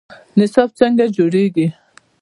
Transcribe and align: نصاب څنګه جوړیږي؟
نصاب 0.37 0.69
څنګه 0.79 1.05
جوړیږي؟ 1.15 1.67